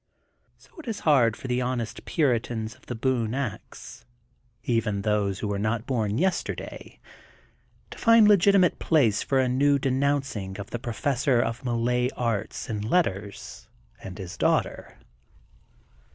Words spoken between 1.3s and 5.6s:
for the honest puritans of The Boone Ax, even those who were